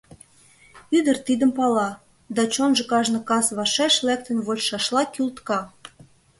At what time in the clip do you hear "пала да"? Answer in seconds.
1.57-2.41